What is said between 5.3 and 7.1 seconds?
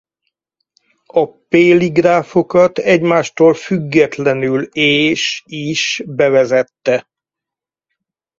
is bevezette.